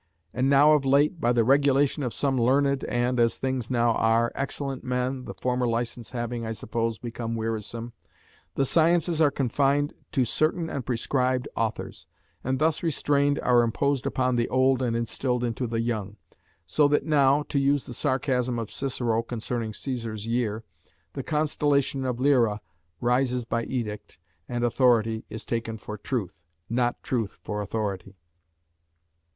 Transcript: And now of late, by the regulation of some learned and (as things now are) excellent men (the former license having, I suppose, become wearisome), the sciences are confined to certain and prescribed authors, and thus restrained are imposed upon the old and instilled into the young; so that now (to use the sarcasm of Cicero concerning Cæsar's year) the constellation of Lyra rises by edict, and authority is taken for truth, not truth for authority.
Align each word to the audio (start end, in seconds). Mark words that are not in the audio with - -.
And 0.33 0.49
now 0.49 0.73
of 0.73 0.83
late, 0.83 1.21
by 1.21 1.31
the 1.31 1.43
regulation 1.43 2.01
of 2.01 2.11
some 2.11 2.35
learned 2.41 2.83
and 2.85 3.19
(as 3.19 3.37
things 3.37 3.69
now 3.69 3.91
are) 3.91 4.31
excellent 4.33 4.83
men 4.83 5.25
(the 5.25 5.35
former 5.35 5.67
license 5.67 6.09
having, 6.09 6.43
I 6.43 6.53
suppose, 6.53 6.97
become 6.97 7.35
wearisome), 7.35 7.93
the 8.55 8.65
sciences 8.65 9.21
are 9.21 9.29
confined 9.29 9.93
to 10.13 10.25
certain 10.25 10.71
and 10.71 10.83
prescribed 10.83 11.47
authors, 11.55 12.07
and 12.43 12.57
thus 12.57 12.81
restrained 12.81 13.39
are 13.43 13.61
imposed 13.61 14.07
upon 14.07 14.37
the 14.37 14.49
old 14.49 14.81
and 14.81 14.95
instilled 14.95 15.43
into 15.43 15.67
the 15.67 15.81
young; 15.81 16.17
so 16.65 16.87
that 16.87 17.05
now 17.05 17.43
(to 17.49 17.59
use 17.59 17.83
the 17.85 17.93
sarcasm 17.93 18.57
of 18.57 18.71
Cicero 18.71 19.21
concerning 19.21 19.71
Cæsar's 19.71 20.25
year) 20.25 20.63
the 21.13 21.21
constellation 21.21 22.05
of 22.05 22.19
Lyra 22.19 22.59
rises 23.01 23.45
by 23.45 23.65
edict, 23.65 24.17
and 24.49 24.63
authority 24.63 25.25
is 25.29 25.45
taken 25.45 25.77
for 25.77 25.95
truth, 25.95 26.43
not 26.71 27.03
truth 27.03 27.37
for 27.43 27.61
authority. 27.61 28.15